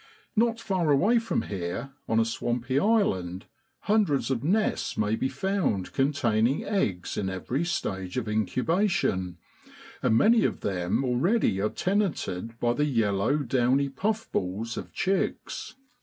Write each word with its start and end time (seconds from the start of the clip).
Not 0.35 0.59
far 0.59 0.89
away 0.89 1.19
from 1.19 1.43
here, 1.43 1.91
on 2.09 2.19
a 2.19 2.25
swampy 2.25 2.79
island, 2.79 3.45
hundreds 3.81 4.31
of 4.31 4.43
nests 4.43 4.97
may 4.97 5.15
be 5.15 5.29
found 5.29 5.93
containing 5.93 6.63
eggs 6.65 7.17
in 7.17 7.29
every 7.29 7.63
stage 7.65 8.17
of 8.17 8.27
incubation, 8.27 9.37
and 10.01 10.17
many 10.17 10.43
of 10.43 10.61
them 10.61 11.05
already 11.05 11.61
are 11.61 11.69
tenanted 11.69 12.59
by 12.59 12.73
the 12.73 12.85
yellow 12.85 13.37
downy 13.43 13.89
puff 13.89 14.27
balls 14.31 14.75
of 14.75 14.91
chicks. 14.91 15.75